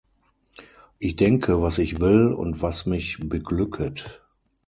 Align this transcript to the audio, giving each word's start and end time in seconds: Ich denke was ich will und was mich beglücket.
Ich 0.97 1.15
denke 1.15 1.61
was 1.61 1.77
ich 1.77 1.99
will 1.99 2.33
und 2.33 2.63
was 2.63 2.87
mich 2.87 3.19
beglücket. 3.19 4.23